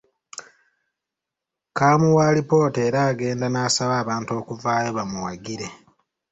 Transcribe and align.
Kaamuwa 1.77 2.23
alipoota 2.29 2.79
era 2.87 2.99
agenda 3.11 3.45
n’asaba 3.49 3.95
abantu 4.03 4.31
okuvaayo 4.39 4.89
bamuwagire. 4.97 5.67